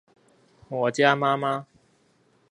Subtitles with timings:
[0.67, 1.65] 我家媽媽